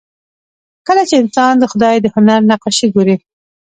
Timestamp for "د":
1.59-1.63, 2.01-2.05